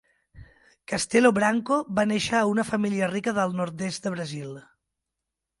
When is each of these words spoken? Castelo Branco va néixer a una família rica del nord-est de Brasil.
Castelo 0.93 1.31
Branco 1.37 1.77
va 2.01 2.07
néixer 2.13 2.35
a 2.39 2.49
una 2.53 2.67
família 2.71 3.13
rica 3.15 3.37
del 3.41 3.57
nord-est 3.61 4.09
de 4.09 4.15
Brasil. 4.19 4.61